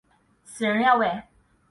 [0.43, 1.21] 死人呀喂！